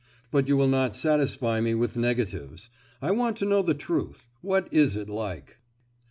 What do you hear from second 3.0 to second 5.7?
I want to know the truth; what is it like?"